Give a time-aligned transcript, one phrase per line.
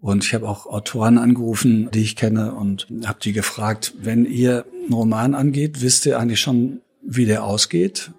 [0.00, 4.64] Und ich habe auch Autoren angerufen, die ich kenne und habe die gefragt, wenn ihr
[4.84, 8.10] einen Roman angeht, wisst ihr eigentlich schon, wie der ausgeht?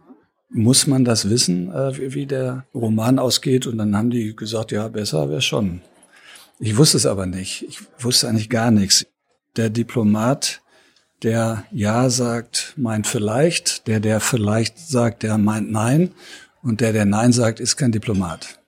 [0.49, 3.65] Muss man das wissen, äh, wie der Roman ausgeht?
[3.65, 5.81] Und dann haben die gesagt, ja, besser wäre schon.
[6.59, 7.63] Ich wusste es aber nicht.
[7.67, 9.07] Ich wusste eigentlich gar nichts.
[9.55, 10.61] Der Diplomat,
[11.23, 13.87] der Ja sagt, meint vielleicht.
[13.87, 16.11] Der, der vielleicht sagt, der meint Nein.
[16.61, 18.60] Und der, der Nein sagt, ist kein Diplomat.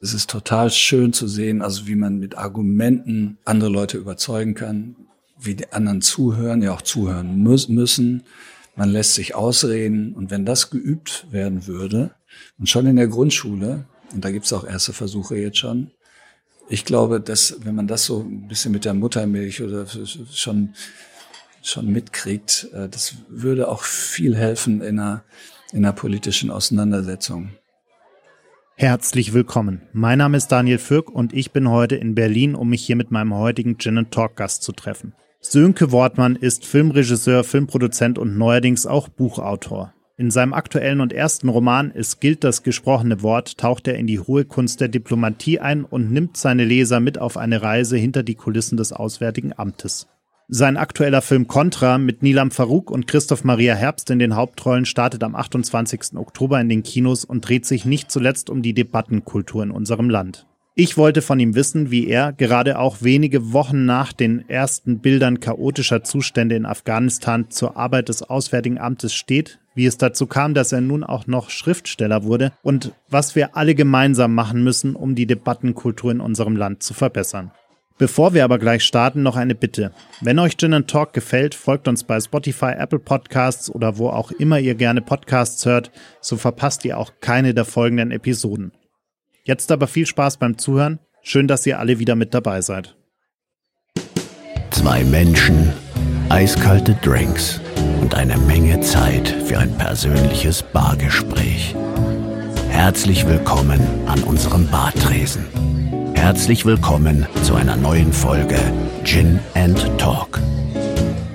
[0.00, 4.94] Es ist total schön zu sehen, also wie man mit Argumenten andere Leute überzeugen kann,
[5.40, 8.22] wie die anderen zuhören, ja auch zuhören müssen.
[8.76, 10.14] Man lässt sich ausreden.
[10.14, 12.14] Und wenn das geübt werden würde,
[12.58, 15.90] und schon in der Grundschule, und da gibt's auch erste Versuche jetzt schon,
[16.68, 20.74] ich glaube, dass wenn man das so ein bisschen mit der Muttermilch oder schon,
[21.62, 25.24] schon mitkriegt, äh, das würde auch viel helfen in einer,
[25.72, 27.50] in einer politischen Auseinandersetzung.
[28.80, 29.82] Herzlich willkommen.
[29.92, 33.10] Mein Name ist Daniel Fürk und ich bin heute in Berlin, um mich hier mit
[33.10, 35.14] meinem heutigen Gin Talk Gast zu treffen.
[35.40, 39.94] Sönke Wortmann ist Filmregisseur, Filmproduzent und neuerdings auch Buchautor.
[40.16, 44.20] In seinem aktuellen und ersten Roman Es gilt das gesprochene Wort taucht er in die
[44.20, 48.36] hohe Kunst der Diplomatie ein und nimmt seine Leser mit auf eine Reise hinter die
[48.36, 50.06] Kulissen des Auswärtigen Amtes.
[50.50, 55.22] Sein aktueller Film Contra mit Nilam Farouk und Christoph Maria Herbst in den Hauptrollen startet
[55.22, 56.16] am 28.
[56.16, 60.46] Oktober in den Kinos und dreht sich nicht zuletzt um die Debattenkultur in unserem Land.
[60.74, 65.40] Ich wollte von ihm wissen, wie er, gerade auch wenige Wochen nach den ersten Bildern
[65.40, 70.72] chaotischer Zustände in Afghanistan, zur Arbeit des Auswärtigen Amtes steht, wie es dazu kam, dass
[70.72, 75.26] er nun auch noch Schriftsteller wurde und was wir alle gemeinsam machen müssen, um die
[75.26, 77.50] Debattenkultur in unserem Land zu verbessern.
[77.98, 79.90] Bevor wir aber gleich starten, noch eine Bitte.
[80.20, 84.60] Wenn euch Gin Talk gefällt, folgt uns bei Spotify, Apple Podcasts oder wo auch immer
[84.60, 85.90] ihr gerne Podcasts hört,
[86.20, 88.70] so verpasst ihr auch keine der folgenden Episoden.
[89.42, 91.00] Jetzt aber viel Spaß beim Zuhören.
[91.22, 92.94] Schön, dass ihr alle wieder mit dabei seid.
[94.70, 95.72] Zwei Menschen,
[96.28, 97.60] eiskalte Drinks
[98.00, 101.74] und eine Menge Zeit für ein persönliches Bargespräch.
[102.68, 105.46] Herzlich willkommen an unserem Bartresen.
[106.18, 108.58] Herzlich willkommen zu einer neuen Folge
[109.04, 110.40] Gin and Talk.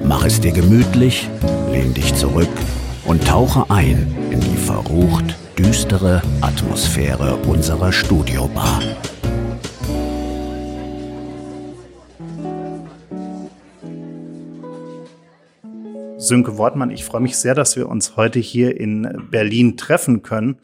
[0.03, 1.27] Mach es dir gemütlich,
[1.71, 2.49] lehn dich zurück
[3.05, 8.81] und tauche ein in die verrucht düstere Atmosphäre unserer Studiobar.
[16.17, 20.57] Sönke Wortmann, ich freue mich sehr, dass wir uns heute hier in Berlin treffen können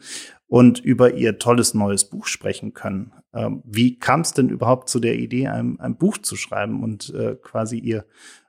[0.46, 3.12] und über Ihr tolles neues Buch sprechen können.
[3.32, 7.14] Ähm, wie kam es denn überhaupt zu der Idee, ein, ein Buch zu schreiben und
[7.14, 8.04] äh, quasi Ihr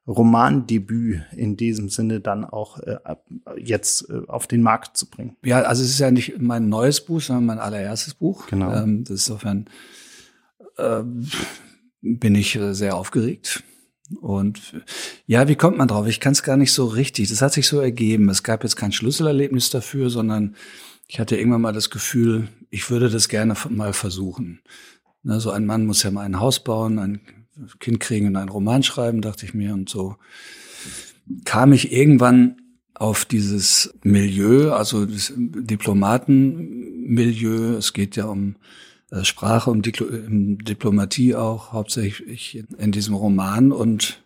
[0.07, 2.97] Romandebüt in diesem Sinne dann auch äh,
[3.57, 5.37] jetzt äh, auf den Markt zu bringen?
[5.43, 8.47] Ja, also es ist ja nicht mein neues Buch, sondern mein allererstes Buch.
[8.47, 8.73] Genau.
[8.73, 9.69] Ähm, das ist insofern
[10.77, 11.03] äh,
[12.01, 13.63] bin ich äh, sehr aufgeregt.
[14.19, 14.73] Und
[15.25, 16.07] ja, wie kommt man drauf?
[16.07, 17.29] Ich kann es gar nicht so richtig.
[17.29, 18.27] Das hat sich so ergeben.
[18.29, 20.55] Es gab jetzt kein Schlüsselerlebnis dafür, sondern
[21.07, 24.61] ich hatte irgendwann mal das Gefühl, ich würde das gerne mal versuchen.
[25.23, 27.21] Ne, so ein Mann muss ja mal ein Haus bauen, ein
[27.79, 29.73] Kind kriegen und einen Roman schreiben, dachte ich mir.
[29.73, 30.15] Und so
[31.45, 32.55] kam ich irgendwann
[32.95, 37.75] auf dieses Milieu, also das Diplomatenmilieu.
[37.77, 38.55] Es geht ja um
[39.11, 44.23] äh, Sprache, um Diplomatie auch, hauptsächlich in diesem Roman und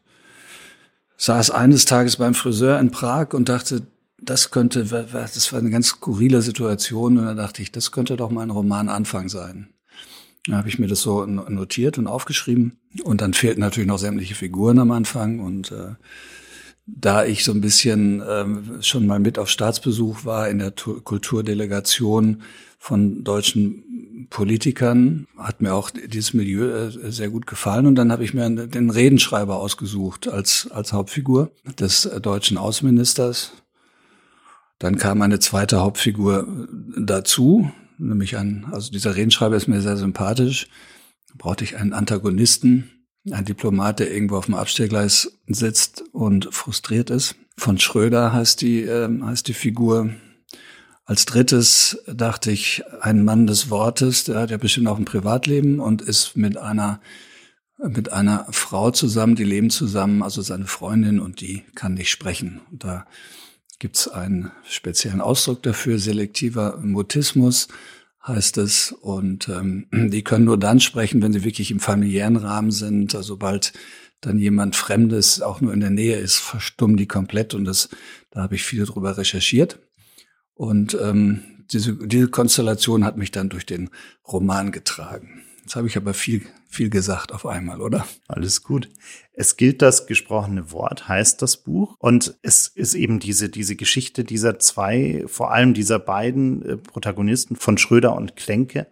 [1.18, 3.88] saß eines Tages beim Friseur in Prag und dachte,
[4.26, 8.30] das könnte, das war eine ganz skurrile Situation und da dachte ich, das könnte doch
[8.30, 9.70] mal ein Romananfang sein.
[10.48, 14.36] Da habe ich mir das so notiert und aufgeschrieben und dann fehlten natürlich noch sämtliche
[14.36, 15.96] Figuren am Anfang und äh,
[16.86, 22.44] da ich so ein bisschen ähm, schon mal mit auf Staatsbesuch war in der Kulturdelegation
[22.78, 27.88] von deutschen Politikern, hat mir auch dieses Milieu äh, sehr gut gefallen.
[27.88, 33.54] Und dann habe ich mir den Redenschreiber ausgesucht als, als Hauptfigur des äh, deutschen Außenministers,
[34.80, 40.68] dann kam eine zweite Hauptfigur dazu, nämlich ein, also dieser Redenschreiber ist mir sehr sympathisch.
[41.30, 42.92] Da brauchte ich einen Antagonisten,
[43.32, 47.36] ein Diplomat, der irgendwo auf dem Abstellgleis sitzt und frustriert ist.
[47.58, 50.10] Von Schröder heißt die, äh, heißt die Figur.
[51.06, 55.80] Als drittes dachte ich, ein Mann des Wortes, der hat ja bestimmt auch ein Privatleben
[55.80, 57.00] und ist mit einer
[57.78, 62.62] mit einer Frau zusammen, die leben zusammen, also seine Freundin und die kann nicht sprechen.
[62.72, 63.06] Und da
[63.80, 67.68] gibt es einen speziellen Ausdruck dafür, selektiver Mutismus
[68.28, 68.92] heißt es.
[68.92, 73.16] Und ähm, die können nur dann sprechen, wenn sie wirklich im familiären Rahmen sind.
[73.16, 73.74] Also sobald
[74.22, 77.54] dann jemand Fremdes auch nur in der Nähe ist, verstummen die komplett.
[77.54, 77.90] Und das,
[78.32, 79.80] da habe ich viel drüber recherchiert.
[80.54, 81.42] Und ähm,
[81.72, 83.90] diese, diese Konstellation hat mich dann durch den
[84.28, 85.44] Roman getragen.
[85.66, 88.06] Jetzt habe ich aber viel, viel gesagt auf einmal, oder?
[88.28, 88.88] Alles gut.
[89.34, 91.96] Es gilt das gesprochene Wort, heißt das Buch.
[91.98, 97.56] Und es ist eben diese, diese Geschichte dieser zwei, vor allem dieser beiden äh, Protagonisten
[97.56, 98.86] von Schröder und Klenke.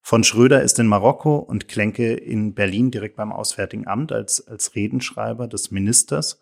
[0.00, 4.74] Von Schröder ist in Marokko und Klenke in Berlin direkt beim Auswärtigen Amt als, als
[4.74, 6.40] Redenschreiber des Ministers.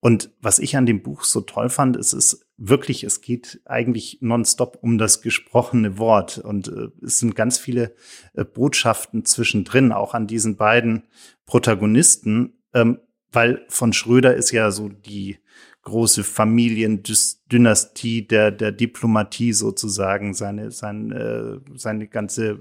[0.00, 4.18] Und was ich an dem Buch so toll fand, ist es wirklich, es geht eigentlich
[4.20, 6.38] nonstop um das gesprochene Wort.
[6.38, 7.94] Und äh, es sind ganz viele
[8.34, 11.04] äh, Botschaften zwischendrin, auch an diesen beiden
[11.46, 13.00] Protagonisten, ähm,
[13.32, 15.38] weil von Schröder ist ja so die
[15.82, 22.60] große Familiendynastie der, der Diplomatie sozusagen, seine, seine, äh, seine ganze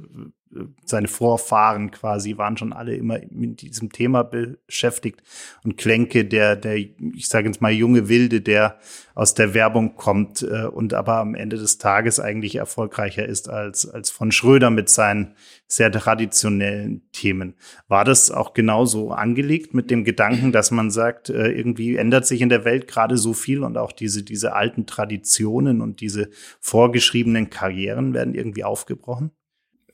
[0.84, 5.22] seine Vorfahren quasi waren schon alle immer mit diesem Thema beschäftigt.
[5.64, 8.80] Und Klenke, der, der, ich sage jetzt mal, junge Wilde, der
[9.14, 13.88] aus der Werbung kommt äh, und aber am Ende des Tages eigentlich erfolgreicher ist als,
[13.88, 15.36] als von Schröder mit seinen
[15.68, 17.54] sehr traditionellen Themen.
[17.88, 22.42] War das auch genauso angelegt mit dem Gedanken, dass man sagt, äh, irgendwie ändert sich
[22.42, 26.30] in der Welt gerade so viel und auch diese, diese alten Traditionen und diese
[26.60, 29.32] vorgeschriebenen Karrieren werden irgendwie aufgebrochen?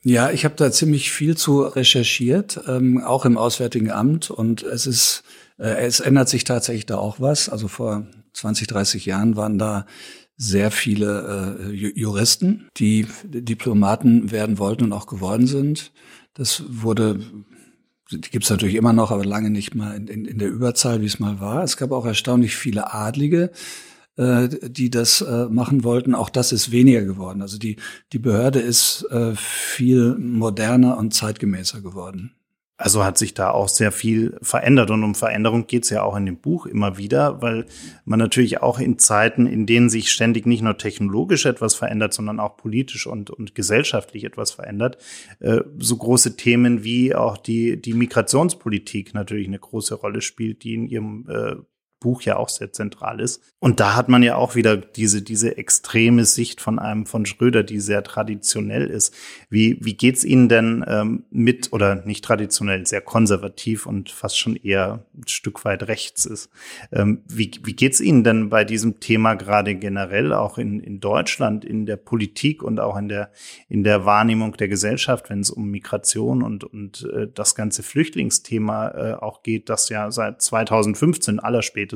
[0.08, 4.30] Ja, ich habe da ziemlich viel zu recherchiert, ähm, auch im Auswärtigen Amt.
[4.30, 5.24] Und es ist,
[5.58, 7.48] äh, es ändert sich tatsächlich da auch was.
[7.48, 9.84] Also vor 20, 30 Jahren waren da
[10.36, 15.90] sehr viele äh, Juristen, die Diplomaten werden wollten und auch geworden sind.
[16.34, 17.18] Das wurde,
[18.12, 21.00] die gibt es natürlich immer noch, aber lange nicht mal in, in, in der Überzahl,
[21.00, 21.64] wie es mal war.
[21.64, 23.50] Es gab auch erstaunlich viele Adlige,
[24.16, 26.14] äh, die das äh, machen wollten.
[26.14, 27.42] Auch das ist weniger geworden.
[27.42, 27.76] Also die,
[28.12, 32.32] die Behörde ist äh, viel moderner und zeitgemäßer geworden.
[32.78, 36.14] Also hat sich da auch sehr viel verändert und um Veränderung geht es ja auch
[36.14, 37.64] in dem Buch immer wieder, weil
[38.04, 42.38] man natürlich auch in Zeiten, in denen sich ständig nicht nur technologisch etwas verändert, sondern
[42.38, 44.98] auch politisch und, und gesellschaftlich etwas verändert,
[45.40, 50.74] äh, so große Themen wie auch die, die Migrationspolitik natürlich eine große Rolle spielt, die
[50.74, 51.56] in ihrem äh,
[52.06, 53.42] Buch ja auch sehr zentral ist.
[53.58, 57.64] Und da hat man ja auch wieder diese, diese extreme Sicht von einem von Schröder,
[57.64, 59.12] die sehr traditionell ist.
[59.50, 64.54] Wie, wie geht's Ihnen denn ähm, mit, oder nicht traditionell, sehr konservativ und fast schon
[64.54, 66.48] eher ein Stück weit rechts ist?
[66.92, 71.64] Ähm, wie, wie geht's Ihnen denn bei diesem Thema gerade generell, auch in, in Deutschland,
[71.64, 73.32] in der Politik und auch in der,
[73.68, 78.88] in der Wahrnehmung der Gesellschaft, wenn es um Migration und, und äh, das ganze Flüchtlingsthema
[78.90, 81.95] äh, auch geht, das ja seit 2015 allerspätestens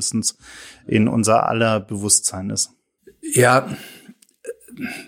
[0.87, 2.71] in unser aller Bewusstsein ist.
[3.21, 3.67] Ja,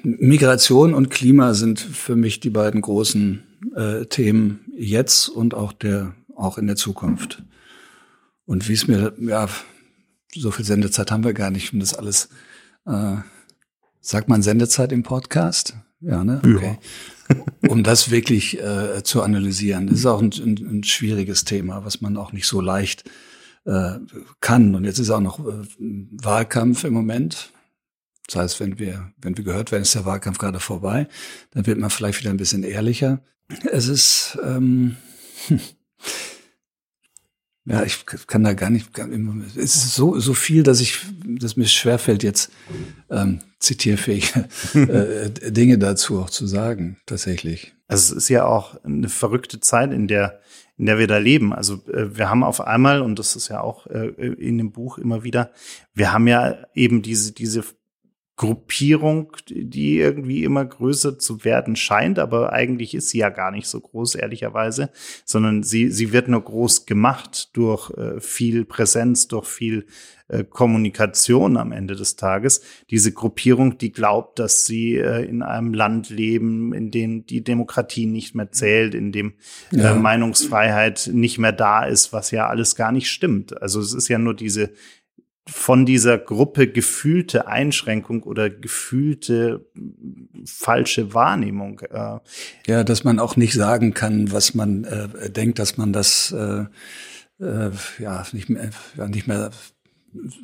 [0.04, 3.44] Migration und Klima sind für mich die beiden großen
[3.76, 7.44] äh, Themen jetzt und auch der auch in der Zukunft.
[8.46, 9.48] Und wie es mir, ja,
[10.36, 12.30] so viel Sendezeit haben wir gar nicht, um das alles.
[12.86, 13.18] Äh,
[14.02, 15.76] sagt man Sendezeit im Podcast?
[16.02, 16.42] Ja, ne?
[16.44, 16.78] Okay.
[17.30, 17.70] Ja.
[17.70, 19.88] um das wirklich äh, zu analysieren.
[19.88, 23.06] Das ist auch ein, ein, ein schwieriges Thema, was man auch nicht so leicht
[23.66, 24.00] äh,
[24.40, 24.76] kann.
[24.76, 27.52] Und jetzt ist auch noch äh, Wahlkampf im Moment.
[28.28, 31.08] Das heißt, wenn wir, wenn wir gehört werden, ist der Wahlkampf gerade vorbei,
[31.52, 33.22] dann wird man vielleicht wieder ein bisschen ehrlicher.
[33.72, 34.96] Es ist, ähm,
[37.66, 41.66] ja, ich kann da gar nicht, es ist so, so viel, dass ich, dass mir
[41.66, 42.52] schwerfällt, jetzt
[43.10, 47.74] ähm, zitierfähige äh, Dinge dazu auch zu sagen, tatsächlich.
[47.88, 50.42] Also es ist ja auch eine verrückte Zeit, in der
[50.78, 51.54] in der wir da leben.
[51.54, 54.98] Also äh, wir haben auf einmal, und das ist ja auch äh, in dem Buch
[54.98, 55.52] immer wieder,
[55.94, 57.64] wir haben ja eben diese, diese
[58.36, 63.68] Gruppierung, die irgendwie immer größer zu werden scheint, aber eigentlich ist sie ja gar nicht
[63.68, 64.90] so groß, ehrlicherweise,
[65.24, 69.86] sondern sie, sie wird nur groß gemacht durch äh, viel Präsenz, durch viel
[70.30, 72.62] äh, Kommunikation am Ende des Tages.
[72.90, 78.08] Diese Gruppierung, die glaubt, dass sie äh, in einem Land leben, in dem die Demokratie
[78.08, 79.34] nicht mehr zählt, in dem
[79.72, 79.96] äh, ja.
[79.96, 83.62] Meinungsfreiheit nicht mehr da ist, was ja alles gar nicht stimmt.
[83.62, 84.72] Also es ist ja nur diese
[85.48, 89.66] von dieser Gruppe gefühlte Einschränkung oder gefühlte
[90.46, 91.82] falsche Wahrnehmung.
[91.82, 92.20] Äh.
[92.68, 96.66] Ja, dass man auch nicht sagen kann, was man äh, denkt, dass man das äh,
[97.44, 99.52] äh, ja nicht mehr, ja, nicht mehr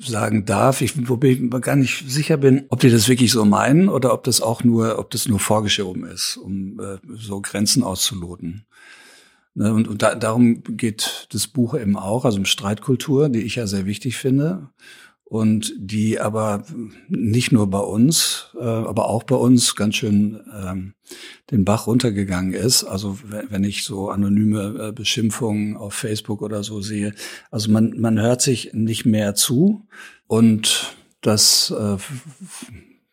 [0.01, 0.81] sagen darf.
[0.81, 4.23] Ich, wobei ich gar nicht sicher bin, ob die das wirklich so meinen oder ob
[4.23, 8.65] das auch nur, ob das nur vorgeschoben ist, um äh, so Grenzen auszuloten.
[9.59, 13.55] Ne, und, und da, darum geht das Buch eben auch, also um Streitkultur, die ich
[13.55, 14.69] ja sehr wichtig finde
[15.25, 16.63] und die aber
[17.09, 20.93] nicht nur bei uns, äh, aber auch bei uns ganz schön ähm,
[21.51, 22.85] den Bach runtergegangen ist.
[22.85, 27.13] Also wenn ich so anonyme äh, Beschimpfungen auf Facebook oder so sehe,
[27.51, 29.85] also man man hört sich nicht mehr zu
[30.27, 31.97] und das äh,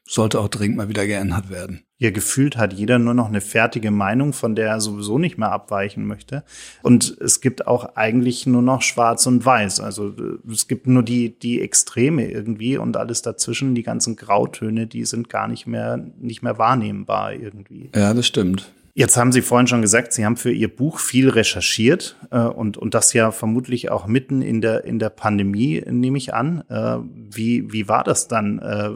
[0.06, 1.82] sollte auch dringend mal wieder geändert werden.
[1.98, 5.50] Ja, gefühlt hat jeder nur noch eine fertige Meinung, von der er sowieso nicht mehr
[5.50, 6.44] abweichen möchte.
[6.82, 9.80] Und es gibt auch eigentlich nur noch Schwarz und Weiß.
[9.80, 14.86] Also äh, es gibt nur die, die Extreme irgendwie und alles dazwischen, die ganzen Grautöne,
[14.86, 17.90] die sind gar nicht mehr, nicht mehr wahrnehmbar irgendwie.
[17.94, 18.70] Ja, das stimmt.
[18.98, 22.78] Jetzt haben Sie vorhin schon gesagt, Sie haben für Ihr Buch viel recherchiert äh, und,
[22.78, 26.64] und das ja vermutlich auch mitten in der, in der Pandemie, nehme ich an.
[26.70, 28.58] Äh, wie, wie war das dann?
[28.58, 28.92] Äh,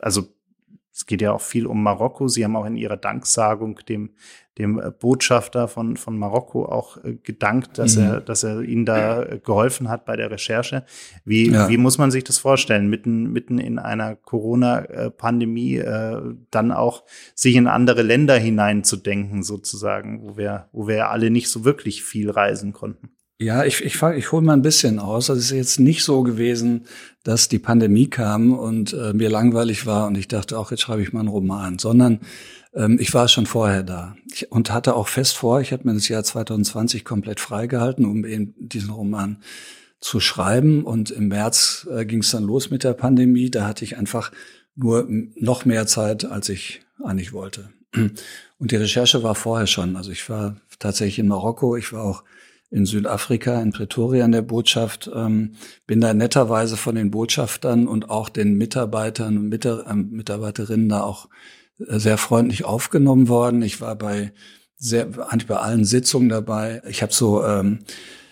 [0.00, 0.34] also
[1.00, 2.28] es geht ja auch viel um Marokko.
[2.28, 4.10] Sie haben auch in Ihrer Danksagung dem,
[4.58, 8.02] dem äh, Botschafter von, von Marokko auch äh, gedankt, dass mhm.
[8.02, 10.84] er, dass er Ihnen da äh, geholfen hat bei der Recherche.
[11.24, 11.70] Wie, ja.
[11.70, 12.90] wie muss man sich das vorstellen?
[12.90, 17.04] Mitten, mitten in einer Corona-Pandemie äh, dann auch
[17.34, 22.28] sich in andere Länder hineinzudenken, sozusagen, wo wir, wo wir alle nicht so wirklich viel
[22.28, 23.08] reisen konnten.
[23.42, 25.30] Ja, ich, ich, ich hole mal ein bisschen aus.
[25.30, 26.84] Also es ist jetzt nicht so gewesen,
[27.22, 31.00] dass die Pandemie kam und äh, mir langweilig war und ich dachte, auch jetzt schreibe
[31.00, 32.20] ich mal einen Roman, sondern
[32.74, 35.94] ähm, ich war schon vorher da ich, und hatte auch fest vor, ich habe mir
[35.94, 39.38] das Jahr 2020 komplett freigehalten, um eben diesen Roman
[40.00, 40.84] zu schreiben.
[40.84, 43.50] Und im März äh, ging es dann los mit der Pandemie.
[43.50, 44.32] Da hatte ich einfach
[44.76, 47.70] nur noch mehr Zeit, als ich eigentlich wollte.
[47.94, 49.96] Und die Recherche war vorher schon.
[49.96, 52.22] Also ich war tatsächlich in Marokko, ich war auch
[52.70, 55.52] in Südafrika, in Pretoria in der Botschaft, ähm,
[55.86, 61.02] bin da netterweise von den Botschaftern und auch den Mitarbeitern und Mitar äh, Mitarbeiterinnen da
[61.02, 61.28] auch
[61.78, 63.62] äh, sehr freundlich aufgenommen worden.
[63.62, 64.32] Ich war bei
[64.76, 66.82] sehr, eigentlich bei allen Sitzungen dabei.
[66.88, 67.80] Ich habe so ähm,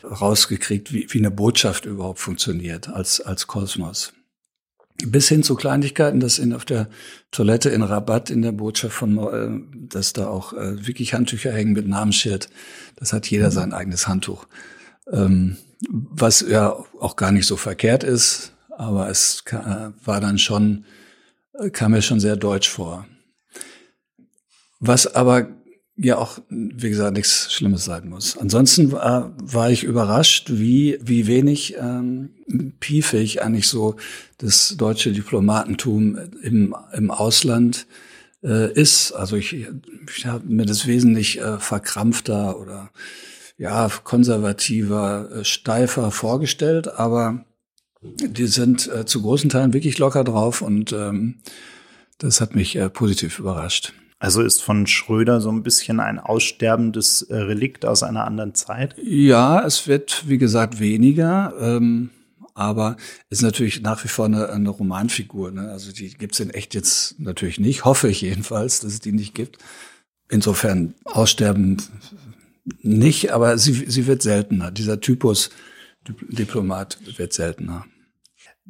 [0.04, 4.12] rausgekriegt, wie, wie eine Botschaft überhaupt funktioniert als, als Kosmos
[5.06, 6.88] bis hin zu Kleinigkeiten, dass in, auf der
[7.30, 11.72] Toilette in Rabatt in der Botschaft von, äh, dass da auch äh, wirklich Handtücher hängen
[11.72, 12.48] mit Namensschild.
[12.96, 14.46] Das hat jeder sein eigenes Handtuch.
[15.10, 15.56] Ähm,
[15.88, 20.84] was ja auch gar nicht so verkehrt ist, aber es äh, war dann schon,
[21.54, 23.06] äh, kam mir schon sehr deutsch vor.
[24.80, 25.48] Was aber
[25.98, 28.38] ja auch, wie gesagt, nichts Schlimmes sein muss.
[28.38, 32.30] Ansonsten war, war ich überrascht, wie, wie wenig ähm,
[32.78, 33.96] piefig eigentlich so
[34.38, 37.86] das deutsche Diplomatentum im, im Ausland
[38.44, 39.12] äh, ist.
[39.12, 39.66] Also ich,
[40.16, 42.90] ich habe mir das wesentlich äh, verkrampfter oder
[43.56, 47.44] ja konservativer, äh, steifer vorgestellt, aber
[48.00, 51.40] die sind äh, zu großen Teilen wirklich locker drauf und ähm,
[52.18, 53.92] das hat mich äh, positiv überrascht.
[54.18, 58.96] Also ist von Schröder so ein bisschen ein aussterbendes äh, Relikt aus einer anderen Zeit?
[59.00, 61.54] Ja, es wird, wie gesagt, weniger.
[61.60, 62.10] Ähm,
[62.54, 62.96] aber
[63.30, 65.52] ist natürlich nach wie vor eine, eine Romanfigur.
[65.52, 65.70] Ne?
[65.70, 69.34] Also die gibt's in echt jetzt natürlich nicht, hoffe ich jedenfalls, dass es die nicht
[69.34, 69.58] gibt.
[70.28, 71.80] Insofern aussterben
[72.82, 74.72] nicht, aber sie, sie wird seltener.
[74.72, 75.50] Dieser Typus
[76.08, 77.86] Diplomat wird seltener.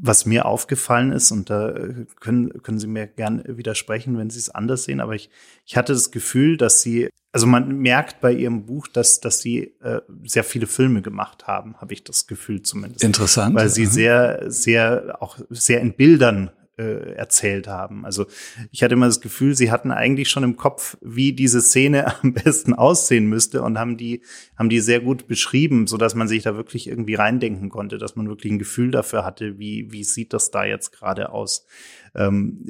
[0.00, 4.38] Was mir aufgefallen ist, und da äh, können, können Sie mir gern widersprechen, wenn Sie
[4.38, 5.30] es anders sehen, aber ich,
[5.66, 9.74] ich hatte das Gefühl, dass Sie, also man merkt bei Ihrem Buch, dass, dass Sie
[9.80, 13.02] äh, sehr viele Filme gemacht haben, habe ich das Gefühl zumindest.
[13.02, 13.54] Interessant.
[13.54, 18.04] Weil Sie sehr, sehr, auch sehr in Bildern äh, erzählt haben.
[18.04, 18.26] Also
[18.70, 22.32] ich hatte immer das Gefühl, sie hatten eigentlich schon im Kopf, wie diese Szene am
[22.32, 24.22] besten aussehen müsste und haben die,
[24.56, 28.16] haben die sehr gut beschrieben, so dass man sich da wirklich irgendwie reindenken konnte, dass
[28.16, 31.66] man wirklich ein Gefühl dafür hatte, wie, wie sieht das da jetzt gerade aus.
[32.14, 32.64] Ähm,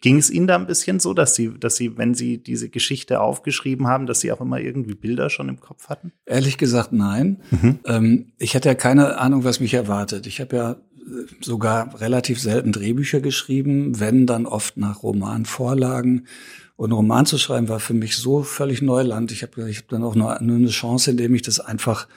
[0.00, 3.20] ging es Ihnen da ein bisschen so, dass Sie, dass Sie, wenn Sie diese Geschichte
[3.20, 6.12] aufgeschrieben haben, dass Sie auch immer irgendwie Bilder schon im Kopf hatten?
[6.26, 7.42] Ehrlich gesagt, nein.
[7.50, 7.78] Mhm.
[7.84, 10.26] Ähm, ich hatte ja keine Ahnung, was mich erwartet.
[10.26, 10.76] Ich habe ja
[11.40, 16.26] sogar relativ selten Drehbücher geschrieben, wenn dann oft nach Romanvorlagen.
[16.76, 19.32] Und Roman zu schreiben war für mich so völlig Neuland.
[19.32, 22.08] Ich habe ich hab dann auch nur, nur eine Chance, indem ich das einfach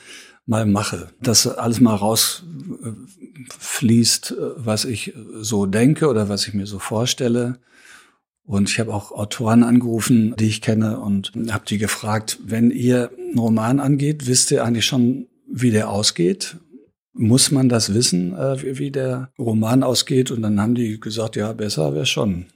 [0.45, 1.09] mal mache.
[1.21, 2.45] Dass alles mal rausfließt,
[4.57, 7.59] was ich so denke oder was ich mir so vorstelle.
[8.45, 13.09] Und ich habe auch Autoren angerufen, die ich kenne und habe die gefragt, wenn ihr
[13.17, 16.57] einen Roman angeht, wisst ihr eigentlich schon, wie der ausgeht?
[17.13, 20.32] Muss man das wissen, äh, wie der Roman ausgeht?
[20.32, 22.48] Und dann haben die gesagt, ja, besser wäre schon.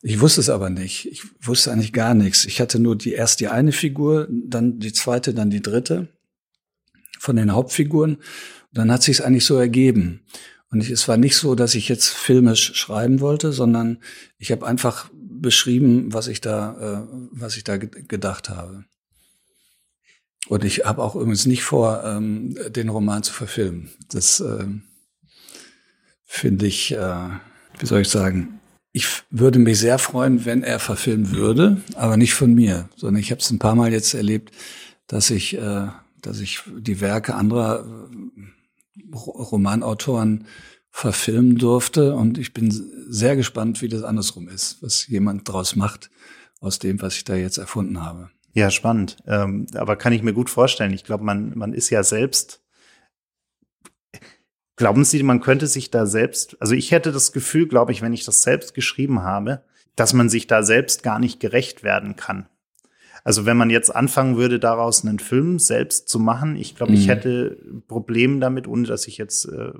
[0.00, 1.06] Ich wusste es aber nicht.
[1.06, 2.44] Ich wusste eigentlich gar nichts.
[2.44, 6.08] Ich hatte nur die erst die eine Figur, dann die zweite, dann die dritte
[7.20, 8.16] von den Hauptfiguren.
[8.16, 8.22] Und
[8.72, 10.22] dann hat sich es eigentlich so ergeben.
[10.70, 13.98] Und ich, es war nicht so, dass ich jetzt filmisch schreiben wollte, sondern
[14.38, 18.84] ich habe einfach beschrieben, was ich da, äh, was ich da gedacht habe.
[20.48, 23.90] Und ich habe auch übrigens nicht vor, ähm, den Roman zu verfilmen.
[24.10, 24.66] Das äh,
[26.24, 27.28] finde ich, äh,
[27.78, 28.60] wie soll ich sagen,
[28.92, 33.30] ich würde mich sehr freuen, wenn er verfilmen würde, aber nicht von mir, sondern ich
[33.30, 34.50] habe es ein paar Mal jetzt erlebt,
[35.06, 35.88] dass ich, äh,
[36.20, 40.46] dass ich die Werke anderer äh, Romanautoren
[40.90, 42.14] verfilmen durfte.
[42.14, 42.70] Und ich bin
[43.08, 46.10] sehr gespannt, wie das andersrum ist, was jemand daraus macht
[46.60, 48.30] aus dem, was ich da jetzt erfunden habe.
[48.52, 49.16] Ja, spannend.
[49.26, 50.92] Ähm, aber kann ich mir gut vorstellen.
[50.92, 52.62] Ich glaube, man, man ist ja selbst.
[54.76, 58.14] Glauben Sie, man könnte sich da selbst, also ich hätte das Gefühl, glaube ich, wenn
[58.14, 59.62] ich das selbst geschrieben habe,
[59.96, 62.48] dass man sich da selbst gar nicht gerecht werden kann.
[63.24, 66.98] Also wenn man jetzt anfangen würde, daraus einen Film selbst zu machen, ich glaube, mhm.
[66.98, 69.72] ich hätte Probleme damit, ohne dass ich jetzt äh,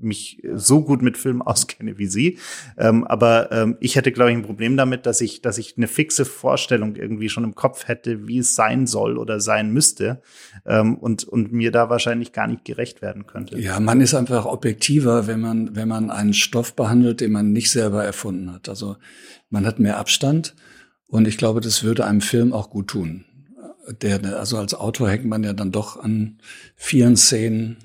[0.00, 2.38] mich so gut mit Filmen auskenne wie Sie.
[2.76, 5.86] Ähm, aber ähm, ich hätte, glaube ich, ein Problem damit, dass ich, dass ich eine
[5.86, 10.22] fixe Vorstellung irgendwie schon im Kopf hätte, wie es sein soll oder sein müsste
[10.66, 13.58] ähm, und, und mir da wahrscheinlich gar nicht gerecht werden könnte.
[13.58, 17.70] Ja, man ist einfach objektiver, wenn man, wenn man einen Stoff behandelt, den man nicht
[17.70, 18.68] selber erfunden hat.
[18.68, 18.96] Also
[19.50, 20.54] man hat mehr Abstand
[21.12, 23.26] und ich glaube, das würde einem Film auch gut tun.
[24.00, 26.38] Der, also als Autor hängt man ja dann doch an
[26.74, 27.76] vielen Szenen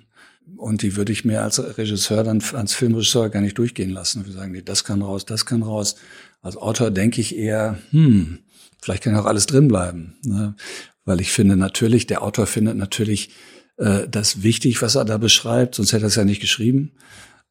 [0.55, 4.25] und die würde ich mir als Regisseur dann, als Filmregisseur gar nicht durchgehen lassen.
[4.25, 5.97] Wir sagen, nee, das kann raus, das kann raus.
[6.41, 8.39] Als Autor denke ich eher, hm,
[8.81, 10.15] vielleicht kann auch alles drin bleiben.
[10.23, 10.55] Ne?
[11.03, 13.31] Weil ich finde natürlich, der Autor findet natürlich
[13.75, 16.93] äh, das wichtig, was er da beschreibt, sonst hätte er es ja nicht geschrieben.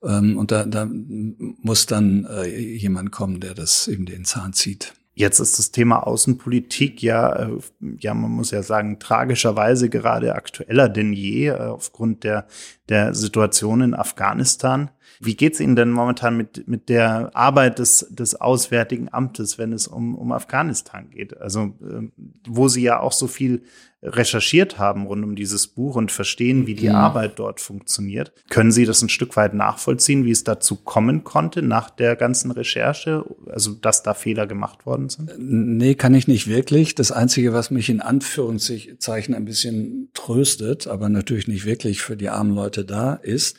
[0.02, 4.94] Ähm, und da, da muss dann äh, jemand kommen, der das eben den Zahn zieht.
[5.18, 7.58] Jetzt ist das Thema Außenpolitik ja, äh,
[8.00, 12.46] ja, man muss ja sagen, tragischerweise gerade aktueller denn je äh, aufgrund der,
[12.90, 14.90] der Situation in Afghanistan.
[15.18, 19.88] Wie geht's Ihnen denn momentan mit, mit der Arbeit des, des Auswärtigen Amtes, wenn es
[19.88, 21.40] um, um Afghanistan geht?
[21.40, 22.10] Also, äh,
[22.46, 23.62] wo Sie ja auch so viel
[24.06, 26.92] recherchiert haben rund um dieses Buch und verstehen, wie die ja.
[26.92, 26.98] Mhm.
[26.98, 28.32] Arbeit dort funktioniert.
[28.48, 32.50] Können Sie das ein Stück weit nachvollziehen, wie es dazu kommen konnte nach der ganzen
[32.50, 35.32] Recherche, also dass da Fehler gemacht worden sind?
[35.38, 36.94] Nee, kann ich nicht wirklich.
[36.94, 42.28] Das Einzige, was mich in Anführungszeichen ein bisschen tröstet, aber natürlich nicht wirklich für die
[42.28, 43.56] armen Leute da, ist,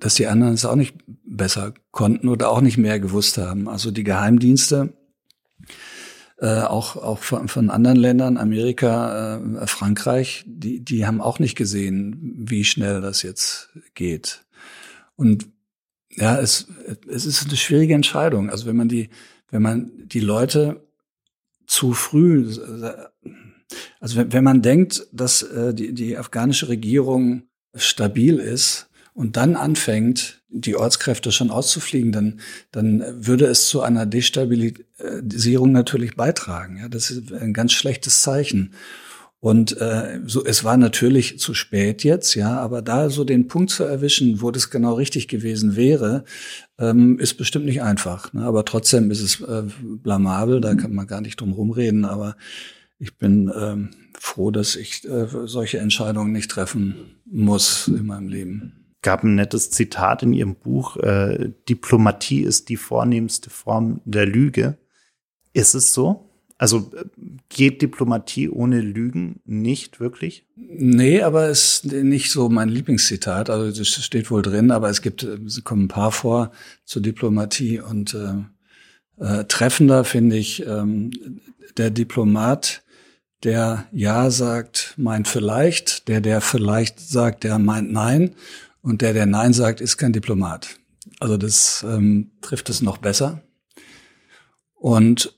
[0.00, 3.68] dass die anderen es auch nicht besser konnten oder auch nicht mehr gewusst haben.
[3.68, 4.92] Also die Geheimdienste
[6.44, 11.56] äh, auch, auch von, von anderen Ländern, Amerika, äh, Frankreich, die, die haben auch nicht
[11.56, 14.44] gesehen, wie schnell das jetzt geht.
[15.16, 15.48] Und
[16.10, 16.68] ja, es,
[17.08, 18.50] es ist eine schwierige Entscheidung.
[18.50, 19.08] Also wenn man die,
[19.50, 20.86] wenn man die Leute
[21.66, 22.46] zu früh,
[23.98, 29.54] also wenn, wenn man denkt, dass äh, die, die afghanische Regierung stabil ist, und dann
[29.54, 32.40] anfängt, die Ortskräfte schon auszufliegen, dann,
[32.72, 36.78] dann würde es zu einer Destabilisierung natürlich beitragen.
[36.78, 38.74] Ja, das ist ein ganz schlechtes Zeichen.
[39.38, 43.70] Und äh, so, es war natürlich zu spät jetzt, ja, aber da so den Punkt
[43.70, 46.24] zu erwischen, wo das genau richtig gewesen wäre,
[46.78, 48.32] ähm, ist bestimmt nicht einfach.
[48.32, 48.42] Ne?
[48.42, 52.04] Aber trotzdem ist es äh, blamabel, da kann man gar nicht drum rumreden.
[52.04, 52.36] Aber
[52.98, 58.83] ich bin ähm, froh, dass ich äh, solche Entscheidungen nicht treffen muss in meinem Leben
[59.04, 64.78] gab ein nettes Zitat in ihrem Buch, äh, Diplomatie ist die vornehmste Form der Lüge.
[65.52, 66.30] Ist es so?
[66.56, 67.04] Also äh,
[67.50, 70.46] geht Diplomatie ohne Lügen nicht wirklich?
[70.56, 73.50] Nee, aber es ist nicht so mein Lieblingszitat.
[73.50, 76.50] Also das steht wohl drin, aber es gibt, es kommen ein paar vor
[76.84, 81.10] zur Diplomatie und äh, äh, treffender finde ich ähm,
[81.76, 82.82] der Diplomat,
[83.42, 88.34] der Ja sagt, meint vielleicht, der, der vielleicht sagt, der meint Nein
[88.84, 90.78] und der, der Nein sagt, ist kein Diplomat.
[91.18, 93.42] Also das ähm, trifft es noch besser.
[94.74, 95.34] Und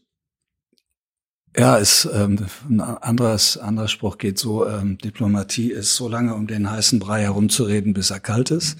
[1.57, 6.49] ja, ist, ähm, ein anderes, anderer Spruch geht so, ähm, Diplomatie ist so lange um
[6.49, 8.79] den heißen Brei herumzureden, bis er kalt ist.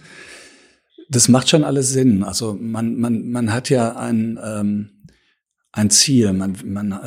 [1.09, 2.25] Das macht schon alles Sinn.
[2.25, 4.91] Also man, man, man hat ja ein, ähm,
[5.77, 6.99] ein Ziel, man, man,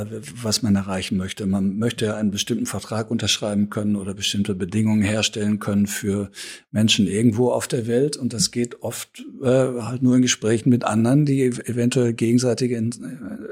[0.43, 1.47] was man erreichen möchte.
[1.47, 6.29] Man möchte einen bestimmten Vertrag unterschreiben können oder bestimmte Bedingungen herstellen können für
[6.69, 8.15] Menschen irgendwo auf der Welt.
[8.15, 12.89] Und das geht oft äh, halt nur in Gesprächen mit anderen, die eventuell gegenseitige, äh,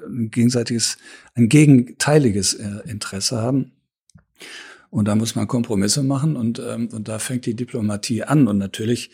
[0.07, 0.99] ein gegenseitiges,
[1.33, 3.71] ein gegenteiliges äh, Interesse haben.
[4.91, 8.47] Und da muss man Kompromisse machen und, ähm, und da fängt die Diplomatie an.
[8.47, 9.09] Und natürlich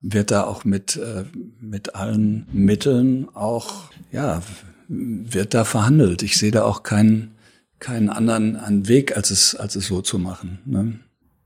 [0.00, 1.24] wird da auch mit, äh,
[1.60, 4.40] mit allen Mitteln auch, ja,
[4.88, 6.22] wird da verhandelt.
[6.22, 7.34] Ich sehe da auch keinen,
[7.78, 10.58] keinen anderen einen Weg, als es, als es so zu machen.
[10.64, 10.98] Ne?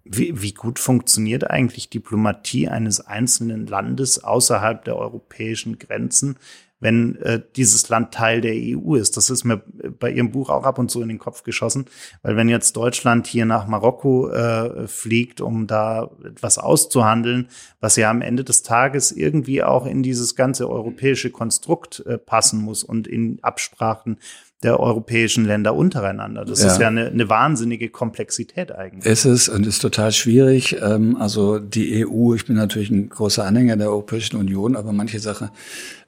[0.05, 6.37] Wie, wie gut funktioniert eigentlich Diplomatie eines einzelnen Landes außerhalb der europäischen Grenzen,
[6.83, 9.17] wenn äh, dieses Land Teil der EU ist.
[9.17, 9.63] Das ist mir
[10.01, 11.87] bei Ihrem Buch auch ab und zu in den Kopf geschossen,
[12.23, 17.49] weil wenn jetzt Deutschland hier nach Marokko äh, fliegt, um da etwas auszuhandeln,
[17.81, 22.61] was ja am Ende des Tages irgendwie auch in dieses ganze europäische Konstrukt äh, passen
[22.61, 24.19] muss und in Absprachen
[24.63, 26.45] der europäischen Länder untereinander.
[26.45, 26.69] Das ja.
[26.69, 29.11] ist ja eine, eine wahnsinnige Komplexität eigentlich.
[29.11, 30.77] Es ist und ist total schwierig.
[30.81, 35.19] Ähm, also die EU, ich bin natürlich ein großer Anhänger der Europäischen Union, aber manche
[35.19, 35.51] Sachen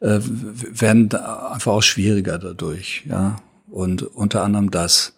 [0.01, 3.05] äh, werden einfach auch schwieriger dadurch.
[3.09, 3.37] Ja,
[3.69, 5.15] und unter anderem das.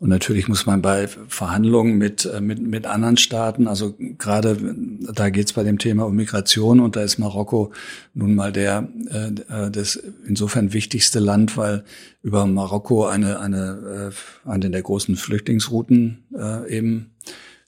[0.00, 4.76] Und natürlich muss man bei Verhandlungen mit, äh, mit, mit anderen Staaten, also gerade
[5.12, 7.72] da geht es bei dem Thema um Migration und da ist Marokko
[8.14, 11.84] nun mal der äh, äh, das insofern wichtigste Land, weil
[12.22, 17.10] über Marokko eine, eine, äh, eine der großen Flüchtlingsrouten äh, eben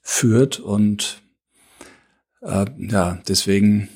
[0.03, 0.61] führt.
[0.61, 1.21] Und
[2.43, 3.89] äh, ja, deswegen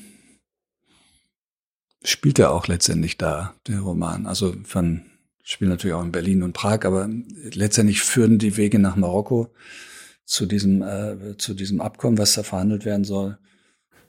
[2.03, 4.27] spielt er auch letztendlich da, der Roman.
[4.27, 5.03] Also von
[5.45, 7.09] spielen natürlich auch in Berlin und Prag, aber
[7.53, 9.53] letztendlich führen die Wege nach Marokko
[10.25, 13.39] zu diesem, äh, zu diesem Abkommen, was da verhandelt werden soll.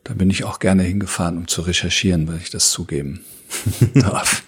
[0.04, 3.26] Da bin ich auch gerne hingefahren, um zu recherchieren, weil ich das zugeben
[3.96, 4.44] darf.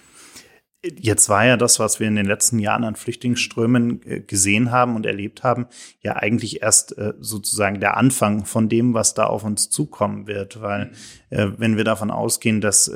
[0.96, 4.94] Jetzt war ja das, was wir in den letzten Jahren an Flüchtlingsströmen äh, gesehen haben
[4.94, 5.66] und erlebt haben,
[6.02, 10.62] ja eigentlich erst äh, sozusagen der Anfang von dem, was da auf uns zukommen wird.
[10.62, 10.92] Weil
[11.30, 12.88] äh, wenn wir davon ausgehen, dass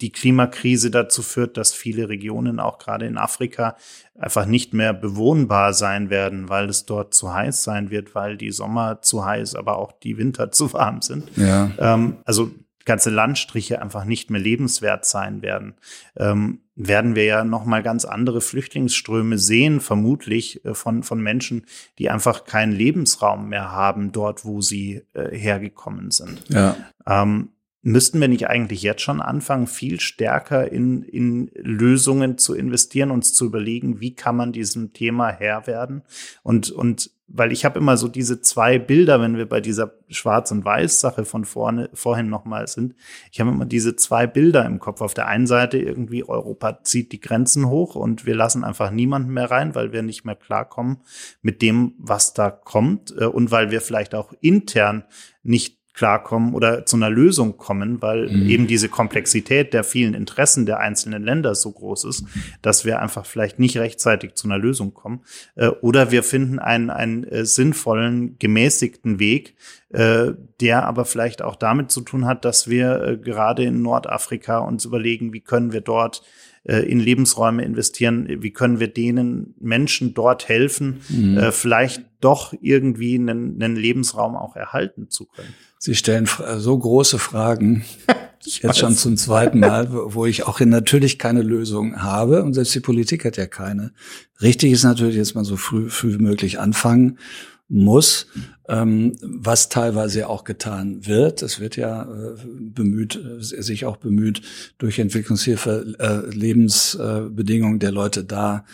[0.00, 3.76] die Klimakrise dazu führt, dass viele Regionen, auch gerade in Afrika,
[4.18, 8.50] einfach nicht mehr bewohnbar sein werden, weil es dort zu heiß sein wird, weil die
[8.50, 11.30] Sommer zu heiß, aber auch die Winter zu warm sind.
[11.36, 11.70] Ja.
[11.78, 12.50] Ähm, also
[12.84, 15.74] ganze Landstriche einfach nicht mehr lebenswert sein werden,
[16.16, 21.66] ähm, werden wir ja noch mal ganz andere Flüchtlingsströme sehen, vermutlich äh, von von Menschen,
[21.98, 26.44] die einfach keinen Lebensraum mehr haben dort, wo sie äh, hergekommen sind.
[26.48, 26.76] Ja.
[27.06, 27.48] Ähm,
[27.86, 33.32] müssten wir nicht eigentlich jetzt schon anfangen, viel stärker in, in Lösungen zu investieren, uns
[33.32, 36.02] zu überlegen, wie kann man diesem Thema Herr werden?
[36.42, 40.50] Und, und weil ich habe immer so diese zwei Bilder, wenn wir bei dieser Schwarz-
[40.50, 42.96] und Weiß-Sache von vorne, vorhin nochmal sind,
[43.30, 45.00] ich habe immer diese zwei Bilder im Kopf.
[45.00, 49.32] Auf der einen Seite irgendwie Europa zieht die Grenzen hoch und wir lassen einfach niemanden
[49.32, 51.02] mehr rein, weil wir nicht mehr klarkommen
[51.40, 55.04] mit dem, was da kommt äh, und weil wir vielleicht auch intern
[55.44, 58.48] nicht klarkommen oder zu einer Lösung kommen, weil mhm.
[58.50, 62.24] eben diese Komplexität der vielen Interessen der einzelnen Länder so groß ist,
[62.60, 65.22] dass wir einfach vielleicht nicht rechtzeitig zu einer Lösung kommen.
[65.54, 69.56] Äh, oder wir finden einen, einen äh, sinnvollen, gemäßigten Weg,
[69.88, 74.84] äh, der aber vielleicht auch damit zu tun hat, dass wir gerade in Nordafrika uns
[74.84, 76.22] überlegen, wie können wir dort
[76.68, 81.52] in Lebensräume investieren, wie können wir denen Menschen dort helfen, mhm.
[81.52, 85.54] vielleicht doch irgendwie einen, einen Lebensraum auch erhalten zu können.
[85.78, 87.84] Sie stellen so große Fragen,
[88.44, 92.80] jetzt schon zum zweiten Mal, wo ich auch natürlich keine Lösung habe und selbst die
[92.80, 93.92] Politik hat ja keine.
[94.40, 97.18] Richtig ist natürlich, dass man so früh, früh wie möglich anfangen
[97.68, 98.28] muss,
[98.68, 101.42] ähm, was teilweise auch getan wird.
[101.42, 104.42] Es wird ja äh, bemüht, äh, sich auch bemüht,
[104.78, 108.64] durch Entwicklungshilfe äh, Lebensbedingungen der Leute da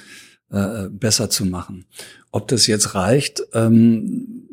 [0.50, 1.86] äh, besser zu machen.
[2.30, 4.48] Ob das jetzt reicht, ähm,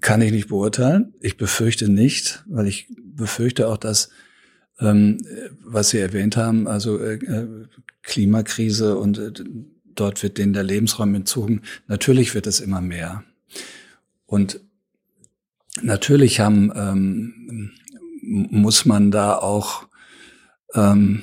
[0.00, 1.14] kann ich nicht beurteilen.
[1.20, 4.10] Ich befürchte nicht, weil ich befürchte auch, dass,
[4.80, 5.18] ähm,
[5.64, 7.66] was Sie erwähnt haben, also äh, äh
[8.02, 9.32] Klimakrise und äh,
[9.94, 11.62] dort wird denen der Lebensraum entzogen.
[11.86, 13.24] Natürlich wird es immer mehr.
[14.26, 14.60] Und
[15.82, 17.72] natürlich haben, ähm,
[18.22, 19.86] muss man da auch
[20.74, 21.22] ähm,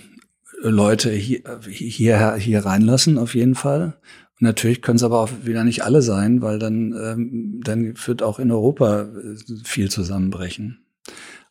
[0.61, 3.97] Leute hier, hier, hier reinlassen, auf jeden Fall.
[4.39, 8.39] Natürlich können es aber auch wieder nicht alle sein, weil dann, ähm, dann wird auch
[8.39, 10.85] in Europa äh, viel zusammenbrechen.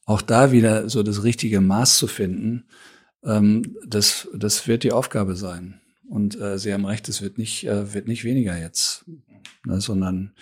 [0.04, 2.66] Auch da wieder so das richtige Maß zu finden,
[3.24, 5.80] ähm, das, das wird die Aufgabe sein.
[6.08, 9.04] Und äh, Sie haben recht, es wird nicht, äh, wird nicht weniger jetzt,
[9.64, 10.32] ne, sondern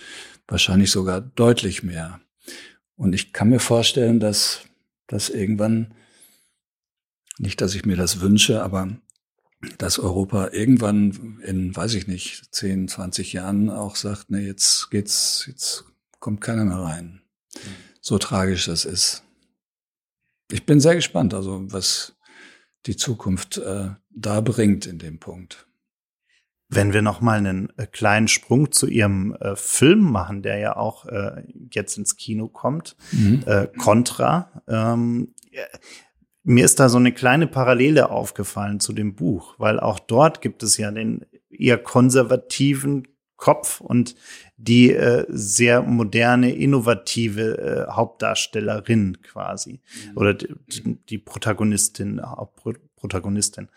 [0.46, 2.20] wahrscheinlich sogar deutlich mehr.
[2.96, 4.60] Und ich kann mir vorstellen, dass,
[5.06, 5.94] dass irgendwann,
[7.38, 8.96] nicht, dass ich mir das wünsche, aber
[9.78, 15.44] dass Europa irgendwann in, weiß ich nicht, 10, 20 Jahren auch sagt, nee, jetzt geht's,
[15.46, 15.84] jetzt
[16.20, 17.22] kommt keiner mehr rein.
[18.00, 19.24] So tragisch das ist.
[20.50, 22.16] Ich bin sehr gespannt, also was
[22.86, 25.66] die Zukunft äh, da bringt in dem Punkt.
[26.68, 30.76] Wenn wir noch mal einen äh, kleinen Sprung zu Ihrem äh, Film machen, der ja
[30.76, 33.42] auch äh, jetzt ins Kino kommt, mhm.
[33.46, 34.62] äh, Contra.
[34.66, 35.34] Ähm,
[36.44, 40.62] mir ist da so eine kleine Parallele aufgefallen zu dem Buch, weil auch dort gibt
[40.62, 44.14] es ja den eher konservativen Kopf und
[44.56, 50.16] die äh, sehr moderne, innovative äh, Hauptdarstellerin quasi mhm.
[50.16, 53.68] oder die, die Protagonistin, Hauptprotagonistin.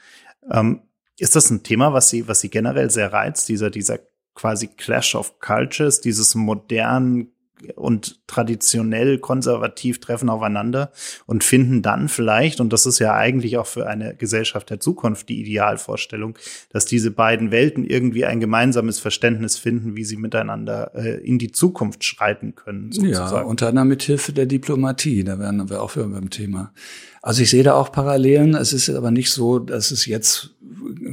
[0.51, 0.82] Ähm,
[1.17, 3.99] ist das ein Thema, was sie, was sie generell sehr reizt, dieser, dieser
[4.36, 7.32] quasi Clash of Cultures, dieses modernen
[7.76, 10.91] und traditionell konservativ treffen aufeinander
[11.26, 15.30] und finden dann vielleicht, und das ist ja eigentlich auch für eine Gesellschaft der Zukunft
[15.30, 16.38] die Idealvorstellung,
[16.72, 21.52] dass diese beiden Welten irgendwie ein gemeinsames Verständnis finden, wie sie miteinander äh, in die
[21.52, 22.91] Zukunft schreiten können.
[22.91, 23.36] Sozusagen.
[23.36, 26.74] Ja, unter anderem mit Hilfe der Diplomatie, da werden wir auch wieder beim Thema.
[27.22, 28.56] Also ich sehe da auch Parallelen.
[28.56, 30.56] Es ist aber nicht so, dass es jetzt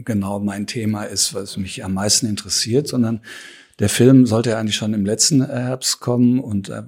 [0.04, 3.20] genau mein Thema ist, was mich am meisten interessiert, sondern
[3.78, 6.82] der Film sollte ja eigentlich schon im letzten Herbst kommen und äh,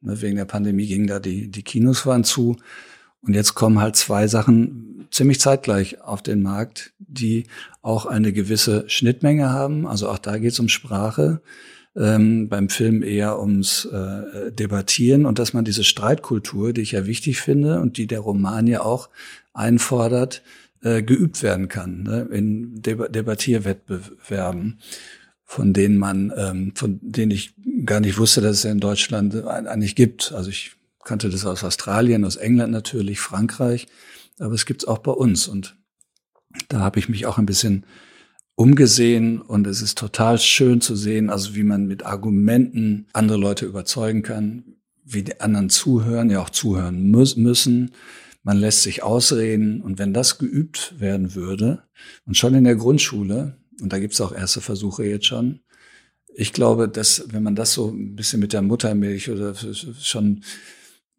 [0.00, 2.56] ne, wegen der Pandemie gingen da die, die Kinos waren zu.
[3.22, 7.44] Und jetzt kommen halt zwei Sachen ziemlich zeitgleich auf den Markt, die
[7.82, 9.86] auch eine gewisse Schnittmenge haben.
[9.86, 11.42] Also auch da geht es um Sprache.
[11.96, 17.04] Ähm, beim Film eher ums äh, Debattieren und dass man diese Streitkultur, die ich ja
[17.04, 19.10] wichtig finde und die der Roman ja auch
[19.54, 20.42] einfordert,
[20.82, 24.78] äh, geübt werden kann ne, in Deb Debattierwettbewerben
[25.50, 29.96] von denen man, ähm, von denen ich gar nicht wusste, dass es in Deutschland eigentlich
[29.96, 30.30] gibt.
[30.30, 33.88] Also ich kannte das aus Australien, aus England natürlich, Frankreich,
[34.38, 35.48] aber es gibt es auch bei uns.
[35.48, 35.76] Und
[36.68, 37.84] da habe ich mich auch ein bisschen
[38.54, 43.66] umgesehen und es ist total schön zu sehen, also wie man mit Argumenten andere Leute
[43.66, 47.90] überzeugen kann, wie die anderen zuhören, ja auch zuhören muss, müssen.
[48.44, 51.82] Man lässt sich ausreden und wenn das geübt werden würde
[52.24, 55.60] und schon in der Grundschule, und da gibt es auch erste Versuche jetzt schon.
[56.34, 59.54] Ich glaube, dass wenn man das so ein bisschen mit der Muttermilch oder
[60.00, 60.44] schon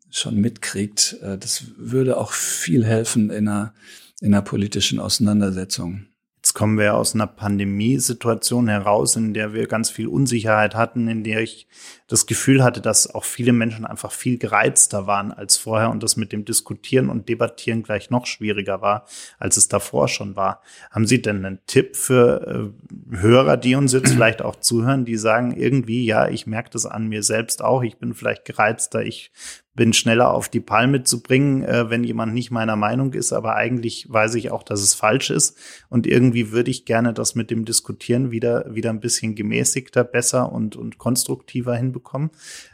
[0.10, 3.74] schon mitkriegt, äh, das würde auch viel helfen in einer
[4.21, 6.06] in einer politischen Auseinandersetzung.
[6.43, 11.23] Jetzt kommen wir aus einer Pandemiesituation heraus, in der wir ganz viel Unsicherheit hatten, in
[11.23, 11.67] der ich
[12.08, 16.17] das Gefühl hatte, dass auch viele Menschen einfach viel gereizter waren als vorher und das
[16.17, 19.06] mit dem Diskutieren und Debattieren gleich noch schwieriger war,
[19.38, 20.63] als es davor schon war.
[20.89, 22.73] Haben Sie denn einen Tipp für
[23.12, 26.88] äh, Hörer, die uns jetzt vielleicht auch zuhören, die sagen irgendwie, ja, ich merke das
[26.88, 29.32] an mir selbst auch, ich bin vielleicht gereizter, ich
[29.73, 33.55] bin schneller auf die Palme zu bringen, äh, wenn jemand nicht meiner Meinung ist, aber
[33.55, 35.57] eigentlich weiß ich auch, dass es falsch ist
[35.89, 40.51] und irgendwie würde ich gerne das mit dem Diskutieren wieder wieder ein bisschen gemäßigter, besser
[40.51, 42.31] und und konstruktiver hinbekommen.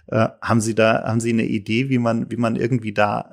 [0.08, 3.32] Äh, haben Sie da haben Sie eine Idee, wie man wie man irgendwie da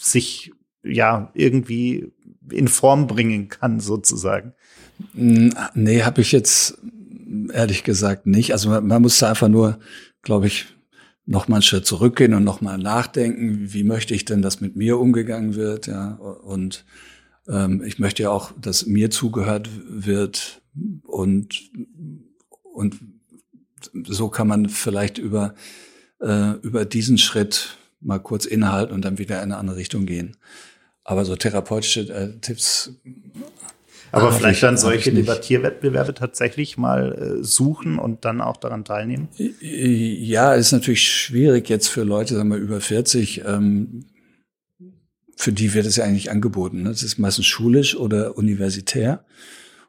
[0.00, 2.12] sich ja irgendwie
[2.50, 4.54] in Form bringen kann sozusagen?
[5.14, 6.78] Nee, habe ich jetzt
[7.52, 8.52] ehrlich gesagt nicht.
[8.52, 9.78] Also man, man muss da einfach nur,
[10.22, 10.66] glaube ich,
[11.30, 14.74] noch mal einen Schritt zurückgehen und noch mal nachdenken, wie möchte ich denn, dass mit
[14.74, 16.84] mir umgegangen wird, ja, und
[17.48, 20.60] ähm, ich möchte ja auch, dass mir zugehört wird
[21.04, 21.70] und
[22.72, 22.96] und
[24.06, 25.54] so kann man vielleicht über
[26.20, 30.36] äh, über diesen Schritt mal kurz innehalten und dann wieder in eine andere Richtung gehen.
[31.04, 32.92] Aber so therapeutische äh, Tipps
[34.12, 39.28] aber ah, vielleicht dann solche Debattierwettbewerbe tatsächlich mal äh, suchen und dann auch daran teilnehmen?
[39.60, 43.42] Ja, ist natürlich schwierig jetzt für Leute, sagen wir, über 40.
[43.46, 44.06] Ähm,
[45.36, 46.82] für die wird es ja eigentlich angeboten.
[46.82, 46.90] Ne?
[46.90, 49.24] Das ist meistens schulisch oder universitär.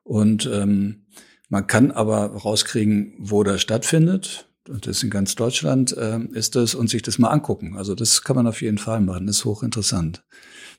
[0.03, 1.05] Und ähm,
[1.49, 4.47] man kann aber rauskriegen, wo das stattfindet.
[4.69, 7.75] Und das in ganz Deutschland äh, ist das und sich das mal angucken.
[7.75, 9.27] Also das kann man auf jeden Fall machen.
[9.27, 10.23] Das ist hochinteressant.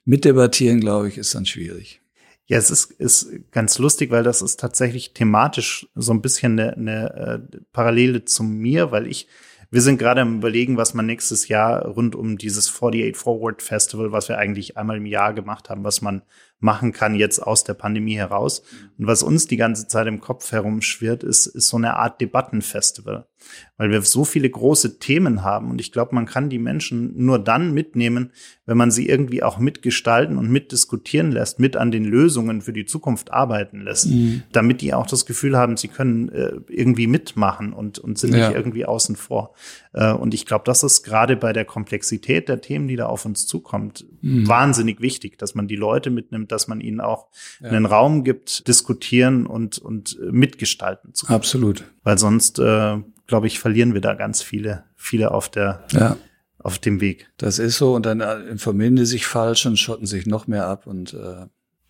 [0.05, 2.02] Mitdebattieren, glaube ich, ist dann schwierig.
[2.47, 6.77] Ja, es ist, ist ganz lustig, weil das ist tatsächlich thematisch so ein bisschen eine,
[6.77, 9.29] eine äh, Parallele zu mir, weil ich,
[9.71, 14.13] wir sind gerade am überlegen, was man nächstes Jahr rund um dieses 48 Forward Festival,
[14.13, 16.23] was wir eigentlich einmal im Jahr gemacht haben, was man
[16.63, 18.63] machen kann jetzt aus der Pandemie heraus.
[18.97, 23.27] Und was uns die ganze Zeit im Kopf herumschwirrt, ist, ist so eine Art Debattenfestival,
[23.79, 25.71] weil wir so viele große Themen haben.
[25.71, 28.31] Und ich glaube, man kann die Menschen nur dann mitnehmen,
[28.65, 32.85] wenn man sie irgendwie auch mitgestalten und mitdiskutieren lässt, mit an den Lösungen für die
[32.85, 34.45] Zukunft arbeiten lässt, mhm.
[34.53, 38.49] damit die auch das Gefühl haben, sie können äh, irgendwie mitmachen und, und sind ja.
[38.49, 39.55] nicht irgendwie außen vor.
[39.95, 43.25] Äh, und ich glaube, das ist gerade bei der Komplexität der Themen, die da auf
[43.25, 44.47] uns zukommt, mhm.
[44.47, 47.29] wahnsinnig wichtig, dass man die Leute mitnimmt, dass man ihnen auch
[47.61, 47.69] ja.
[47.69, 51.37] einen Raum gibt, diskutieren und, und äh, mitgestalten zu können.
[51.37, 51.85] Absolut.
[52.03, 56.17] Weil sonst, äh, glaube ich, verlieren wir da ganz viele, viele auf der, ja.
[56.59, 57.31] auf dem Weg.
[57.39, 60.67] Das ist so und dann äh, informieren die sich falsch und schotten sich noch mehr
[60.67, 61.47] ab und äh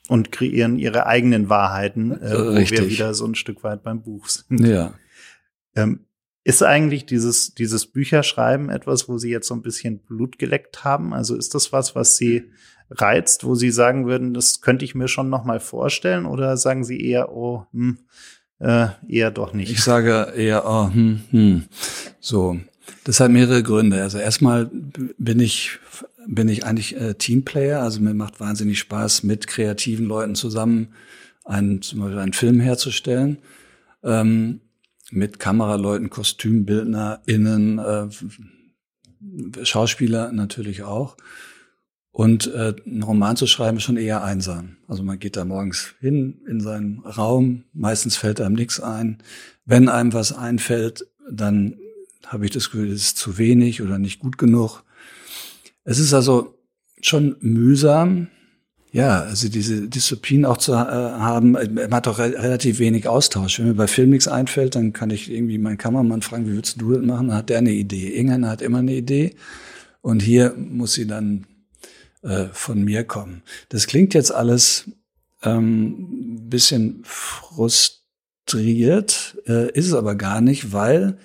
[0.08, 2.80] und kreieren ihre eigenen Wahrheiten, äh, wo Richtig.
[2.80, 4.66] wir wieder so ein Stück weit beim Buch sind.
[4.66, 4.94] Ja.
[5.76, 6.00] Ähm,
[6.44, 11.14] ist eigentlich dieses, dieses Bücherschreiben etwas, wo Sie jetzt so ein bisschen Blut geleckt haben?
[11.14, 12.50] Also ist das was, was Sie
[12.92, 16.26] reizt, wo Sie sagen würden, das könnte ich mir schon noch mal vorstellen?
[16.26, 17.98] Oder sagen Sie eher, oh, hm,
[18.58, 19.70] äh, eher doch nicht?
[19.70, 21.64] Ich sage eher, oh, hm, hm.
[22.20, 22.58] So,
[23.04, 24.02] das hat mehrere Gründe.
[24.02, 24.70] Also erstmal
[25.18, 25.78] bin ich
[26.26, 27.82] bin ich eigentlich äh, Teamplayer.
[27.82, 30.88] Also mir macht wahnsinnig Spaß, mit kreativen Leuten zusammen
[31.44, 33.38] einen, zum Beispiel einen Film herzustellen.
[34.02, 34.60] Ähm,
[35.10, 38.08] mit Kameraleuten, KostümbildnerInnen, äh,
[39.64, 41.16] Schauspieler natürlich auch.
[42.12, 44.76] Und äh, einen Roman zu schreiben ist schon eher einsam.
[44.86, 49.18] Also man geht da morgens hin in seinen Raum, meistens fällt einem nichts ein.
[49.64, 51.78] Wenn einem was einfällt, dann
[52.26, 54.84] habe ich das Gefühl, es ist zu wenig oder nicht gut genug.
[55.84, 56.54] Es ist also
[57.00, 58.28] schon mühsam,
[58.92, 63.58] ja, also diese Disziplin auch zu äh, haben, man hat doch re relativ wenig Austausch.
[63.58, 66.78] Wenn mir bei Film nichts einfällt, dann kann ich irgendwie meinen Kameramann fragen, wie würdest
[66.78, 67.28] du das machen?
[67.28, 68.14] Dann hat der eine Idee.
[68.14, 69.34] Irgendeiner hat immer eine Idee.
[70.02, 71.46] Und hier muss sie dann
[72.22, 73.42] äh, von mir kommen.
[73.68, 74.90] Das klingt jetzt alles
[75.42, 78.18] ähm, bisschen frustriert,
[79.46, 81.18] äh, ist es aber gar nicht, weil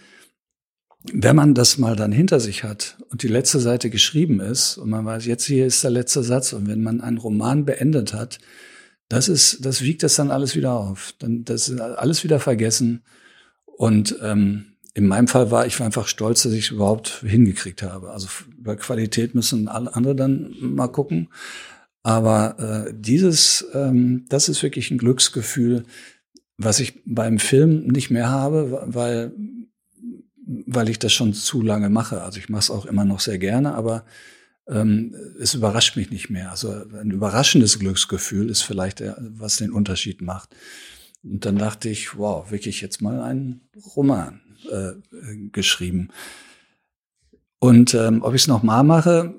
[1.14, 4.90] wenn man das mal dann hinter sich hat und die letzte Seite geschrieben ist und
[4.90, 8.40] man weiß, jetzt hier ist der letzte Satz und wenn man einen Roman beendet hat,
[9.10, 11.14] das ist, das wiegt das dann alles wieder auf.
[11.20, 13.04] Dann das ist alles wieder vergessen.
[13.66, 18.10] Und ähm, in meinem Fall war ich einfach stolz, dass ich es überhaupt hingekriegt habe.
[18.10, 21.30] Also über Qualität müssen alle andere dann mal gucken.
[22.02, 25.84] Aber äh, dieses, ähm, das ist wirklich ein Glücksgefühl,
[26.58, 29.34] was ich beim Film nicht mehr habe, weil
[30.66, 32.24] weil ich das schon zu lange mache.
[32.24, 34.04] Also ich mache es auch immer noch sehr gerne, aber
[34.68, 36.50] ähm, es überrascht mich nicht mehr.
[36.50, 40.56] Also ein überraschendes Glücksgefühl ist vielleicht, der, was den Unterschied macht.
[41.22, 44.94] Und dann dachte ich, wow, wirklich jetzt mal einen Roman äh,
[45.52, 46.10] geschrieben.
[47.60, 49.34] Und ähm, ob ich es nochmal mache,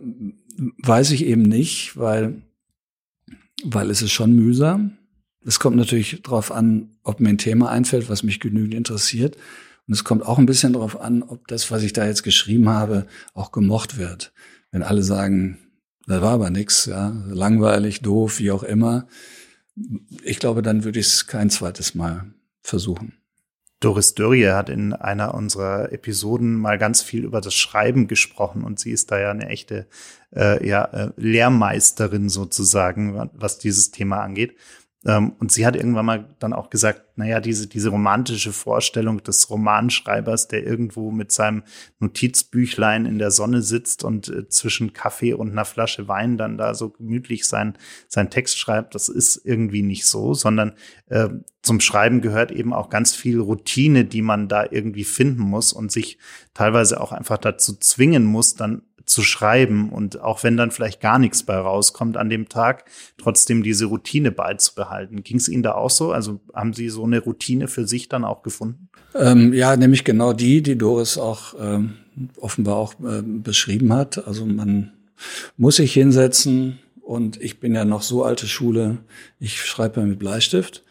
[0.82, 2.42] weiß ich eben nicht, weil,
[3.64, 4.98] weil es ist schon mühsam.
[5.44, 9.36] Es kommt natürlich darauf an, ob mir ein Thema einfällt, was mich genügend interessiert.
[9.86, 12.68] Und es kommt auch ein bisschen darauf an, ob das, was ich da jetzt geschrieben
[12.68, 14.32] habe, auch gemocht wird.
[14.70, 15.58] Wenn alle sagen,
[16.06, 19.06] da war aber nix, ja, langweilig, doof, wie auch immer.
[20.22, 23.17] Ich glaube, dann würde ich es kein zweites Mal versuchen.
[23.80, 28.80] Doris Dörrie hat in einer unserer Episoden mal ganz viel über das Schreiben gesprochen und
[28.80, 29.86] sie ist da ja eine echte
[30.34, 34.56] äh, ja, äh, Lehrmeisterin sozusagen, was dieses Thema angeht.
[35.06, 39.48] Ähm, und sie hat irgendwann mal dann auch gesagt, naja, diese, diese romantische Vorstellung des
[39.48, 41.62] Romanschreibers, der irgendwo mit seinem
[42.00, 46.74] Notizbüchlein in der Sonne sitzt und äh, zwischen Kaffee und einer Flasche Wein dann da
[46.74, 50.74] so gemütlich sein, sein Text schreibt, das ist irgendwie nicht so, sondern
[51.06, 51.28] äh,
[51.62, 55.92] zum Schreiben gehört eben auch ganz viel Routine, die man da irgendwie finden muss und
[55.92, 56.18] sich
[56.54, 61.18] teilweise auch einfach dazu zwingen muss, dann zu schreiben und auch wenn dann vielleicht gar
[61.18, 62.84] nichts bei rauskommt an dem Tag,
[63.16, 65.22] trotzdem diese Routine beizubehalten.
[65.22, 66.12] Ging es Ihnen da auch so?
[66.12, 68.88] Also haben Sie so eine Routine für sich dann auch gefunden?
[69.14, 71.94] Ähm, ja, nämlich genau die, die Doris auch ähm,
[72.36, 74.26] offenbar auch äh, beschrieben hat.
[74.26, 74.92] Also man
[75.56, 78.98] muss sich hinsetzen und ich bin ja noch so alte Schule,
[79.40, 80.84] ich schreibe mit Bleistift.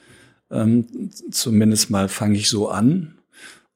[0.50, 3.17] Ähm, zumindest mal fange ich so an.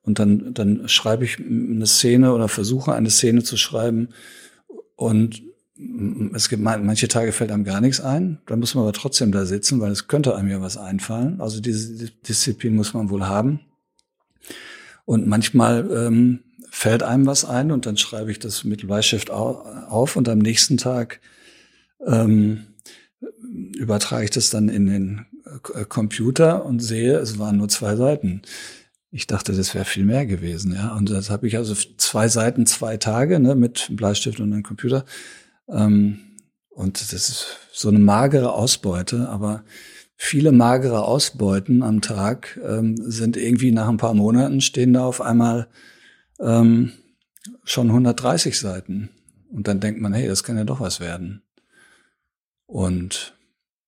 [0.04, 4.10] Und dann, dann schreibe ich eine Szene oder versuche eine Szene zu schreiben.
[4.96, 5.44] Und
[6.34, 8.40] es gibt manche Tage fällt einem gar nichts ein.
[8.46, 11.42] Dann muss man aber trotzdem da sitzen, weil es könnte einem ja was einfallen.
[11.42, 13.62] Also diese Disziplin muss man wohl haben.
[15.06, 20.16] Und manchmal ähm, fällt einem was ein und dann schreibe ich das mit Bleistift auf
[20.16, 21.20] und am nächsten Tag
[22.06, 22.68] ähm,
[23.76, 25.26] übertrage ich das dann in den
[25.74, 28.42] äh, Computer und sehe, es waren nur zwei Seiten.
[29.14, 30.96] Ich dachte, das wäre viel mehr gewesen, ja.
[30.96, 35.06] Und das habe ich also zwei Seiten, zwei Tage, ne, mit Bleistift und einem Computer.
[35.68, 36.20] Ähm,
[36.70, 39.64] und das ist so eine magere Ausbeute, aber
[40.16, 45.20] viele magere Ausbeuten am Tag ähm, sind irgendwie nach ein paar Monaten stehen da auf
[45.20, 45.68] einmal
[46.40, 46.94] ähm,
[47.66, 49.10] schon 130 Seiten.
[49.52, 51.44] Und dann denkt man, hey, das kann ja doch was werden.
[52.66, 53.36] Und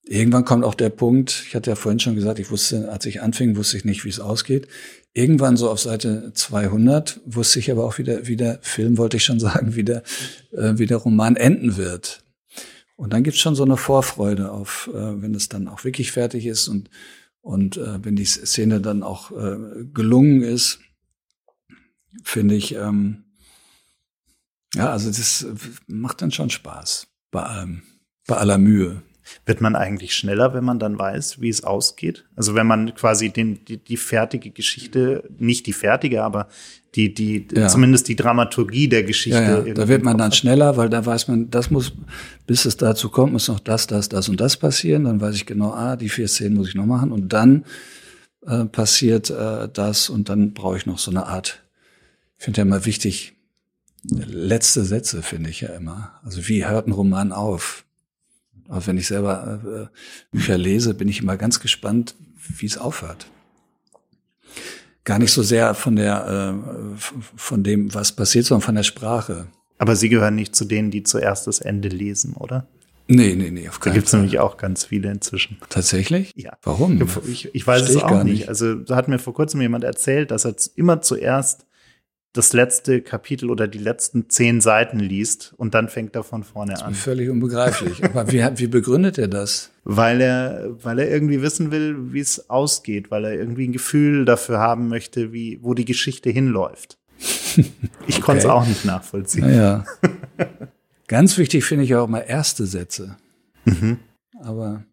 [0.05, 3.21] irgendwann kommt auch der Punkt, ich hatte ja vorhin schon gesagt, ich wusste, als ich
[3.21, 4.67] anfing, wusste ich nicht, wie es ausgeht.
[5.13, 9.23] Irgendwann so auf Seite 200 wusste ich aber auch wieder, wie der Film, wollte ich
[9.23, 10.03] schon sagen, wie der,
[10.51, 12.23] äh, wie der Roman enden wird.
[12.95, 16.45] Und dann gibt's schon so eine Vorfreude auf, äh, wenn es dann auch wirklich fertig
[16.45, 16.89] ist und,
[17.41, 19.57] und äh, wenn die Szene dann auch äh,
[19.93, 20.79] gelungen ist,
[22.23, 23.23] finde ich, ähm,
[24.75, 25.45] ja, also das
[25.87, 27.83] macht dann schon Spaß bei allem,
[28.27, 29.03] bei aller Mühe.
[29.45, 32.25] Wird man eigentlich schneller, wenn man dann weiß, wie es ausgeht?
[32.35, 36.47] Also wenn man quasi den, die, die fertige Geschichte, nicht die fertige, aber
[36.95, 37.67] die, die, ja.
[37.67, 39.39] zumindest die Dramaturgie der Geschichte.
[39.39, 39.73] Ja, ja.
[39.73, 41.93] Da wird man dann schneller, weil da weiß man, das muss,
[42.45, 45.05] bis es dazu kommt, muss noch das, das, das und das passieren.
[45.05, 47.11] Dann weiß ich genau, ah, die vier Szenen muss ich noch machen.
[47.11, 47.65] Und dann
[48.45, 51.63] äh, passiert äh, das und dann brauche ich noch so eine Art,
[52.37, 53.33] ich finde ja immer wichtig,
[54.11, 56.19] letzte Sätze finde ich ja immer.
[56.23, 57.85] Also wie hört ein Roman auf?
[58.69, 59.97] Aber wenn ich selber äh,
[60.31, 62.15] Bücher lese, bin ich immer ganz gespannt,
[62.57, 63.27] wie es aufhört.
[65.03, 66.95] gar nicht so sehr von der, äh,
[67.35, 69.47] von dem, was passiert, sondern von der Sprache.
[69.77, 72.67] Aber Sie gehören nicht zu denen, die zuerst das Ende lesen, oder?
[73.07, 75.57] Nee, nee, nee, auf Da gibt es nämlich auch ganz viele inzwischen.
[75.69, 76.31] Tatsächlich?
[76.37, 76.53] Ja.
[76.63, 77.01] Warum?
[77.27, 78.39] Ich, ich weiß Versteh es auch nicht.
[78.39, 78.49] nicht.
[78.49, 81.65] Also da hat mir vor kurzem jemand erzählt, dass er immer zuerst
[82.33, 86.83] das letzte Kapitel oder die letzten zehn Seiten liest und dann fängt er von vorne
[86.83, 86.95] an.
[86.95, 88.03] Völlig unbegreiflich.
[88.03, 89.69] Aber wie, wie begründet er das?
[89.83, 94.25] Weil er, weil er irgendwie wissen will, wie es ausgeht, weil er irgendwie ein Gefühl
[94.25, 96.97] dafür haben möchte, wie, wo die Geschichte hinläuft.
[98.07, 98.53] Ich konnte es Okay.
[98.53, 99.45] auch nicht nachvollziehen.
[99.45, 99.85] Naja.
[101.07, 103.15] Ganz wichtig finde ich auch mal erste Sätze.
[103.65, 103.99] Mhm.
[104.41, 104.83] Aber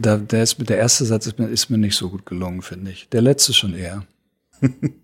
[0.00, 2.90] da, der, ist, der erste Satz ist mir, ist mir nicht so gut gelungen, finde
[2.90, 3.08] ich.
[3.10, 4.04] Der letzte schon eher.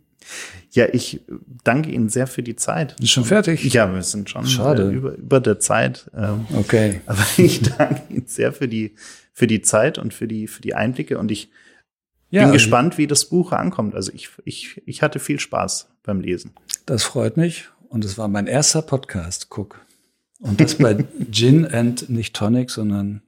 [0.73, 1.21] Ja, ich
[1.65, 2.97] danke Ihnen sehr für die Zeit.
[3.01, 3.65] Ist schon fertig?
[3.73, 4.91] Ja, wir sind schon Schade.
[4.91, 6.11] über, über der Zeit.
[6.17, 7.01] Ähm, Okay.
[7.07, 8.95] aber ich danke Ihnen sehr für die,
[9.33, 11.51] für die Zeit und für die, für die Einblicke und ich
[12.31, 13.95] Ja, bin gespannt, wie das Buch ankommt.
[13.95, 16.53] Also ich, ich, ich hatte viel Spaß beim Lesen.
[16.87, 17.69] Das freut mich.
[17.89, 19.81] Und es war mein erster Podcast, guck.
[20.39, 23.23] Und das bei Gin and nicht Tonic, sondern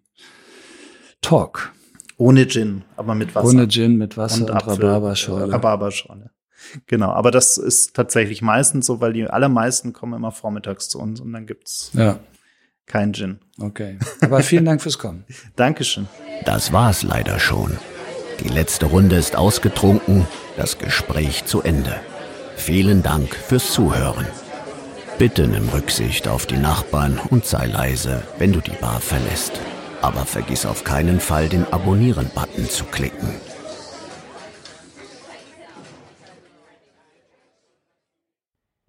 [1.21, 1.73] Talk.
[2.17, 3.49] Ohne Gin, aber mit Wasser.
[3.49, 5.53] Ohne Gin, mit Wasser und, Apfel- Rhabarberschorle.
[5.53, 6.31] Rhabarberschorle.
[6.87, 11.21] Genau, aber das ist tatsächlich meistens so, weil die allermeisten kommen immer vormittags zu uns
[11.21, 12.19] und dann gibt's ja,
[12.87, 13.39] kein Gin.
[13.61, 13.99] okay.
[14.21, 15.25] Aber vielen Dank fürs Kommen.
[15.57, 16.09] Dankeschön.
[16.45, 17.79] Das war's leider schon.
[18.41, 22.01] Die letzte Runde ist ausgetrunken, das Gespräch zu Ende.
[22.57, 24.27] Vielen Dank fürs Zuhören.
[25.19, 29.53] Bitte nimm Rücksicht auf die Nachbarn und sei leise, wenn du die Bar verlässt.
[30.01, 33.29] Aber vergiss auf keinen Fall, den Abonnieren-Button zu klicken.